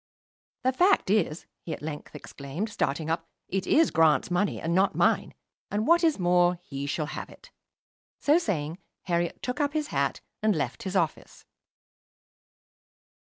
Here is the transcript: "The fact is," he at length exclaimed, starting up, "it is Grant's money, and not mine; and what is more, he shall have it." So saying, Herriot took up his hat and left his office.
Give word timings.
"The 0.63 0.71
fact 0.71 1.11
is," 1.11 1.45
he 1.61 1.73
at 1.73 1.83
length 1.83 2.15
exclaimed, 2.15 2.69
starting 2.71 3.07
up, 3.11 3.29
"it 3.47 3.67
is 3.67 3.91
Grant's 3.91 4.31
money, 4.31 4.59
and 4.59 4.73
not 4.73 4.95
mine; 4.95 5.35
and 5.69 5.85
what 5.85 6.03
is 6.03 6.17
more, 6.17 6.57
he 6.63 6.87
shall 6.87 7.05
have 7.05 7.29
it." 7.29 7.51
So 8.19 8.39
saying, 8.39 8.79
Herriot 9.03 9.43
took 9.43 9.59
up 9.59 9.73
his 9.73 9.89
hat 9.89 10.21
and 10.41 10.55
left 10.55 10.81
his 10.81 10.95
office. 10.95 11.45